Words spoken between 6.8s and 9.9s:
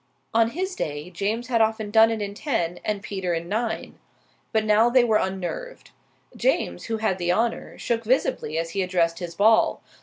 who had the honour, shook visibly as he addressed his ball.